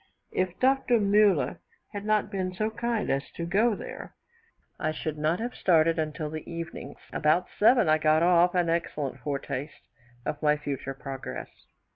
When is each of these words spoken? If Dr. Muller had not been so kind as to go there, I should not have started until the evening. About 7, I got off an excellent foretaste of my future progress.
If 0.31 0.59
Dr. 0.59 0.99
Muller 0.99 1.59
had 1.93 2.05
not 2.05 2.31
been 2.31 2.55
so 2.55 2.71
kind 2.71 3.11
as 3.11 3.29
to 3.35 3.45
go 3.45 3.75
there, 3.75 4.15
I 4.79 4.91
should 4.91 5.15
not 5.15 5.39
have 5.39 5.53
started 5.53 5.99
until 5.99 6.31
the 6.31 6.49
evening. 6.51 6.95
About 7.13 7.45
7, 7.59 7.87
I 7.87 7.99
got 7.99 8.23
off 8.23 8.55
an 8.55 8.67
excellent 8.67 9.19
foretaste 9.19 9.87
of 10.25 10.41
my 10.41 10.57
future 10.57 10.95
progress. 10.95 11.67